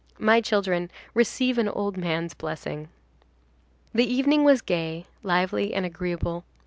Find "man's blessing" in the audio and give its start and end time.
1.95-2.87